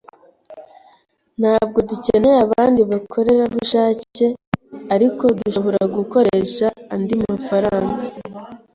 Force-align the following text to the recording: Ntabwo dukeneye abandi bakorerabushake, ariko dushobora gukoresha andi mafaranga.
Ntabwo 1.39 1.77
dukeneye 1.89 2.37
abandi 2.45 2.81
bakorerabushake, 2.91 4.25
ariko 4.95 5.23
dushobora 5.39 5.81
gukoresha 5.97 6.67
andi 6.93 7.13
mafaranga. 7.29 8.01